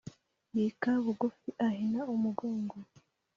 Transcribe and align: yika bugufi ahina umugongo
yika 0.57 0.91
bugufi 1.03 1.49
ahina 1.67 2.01
umugongo 2.15 2.75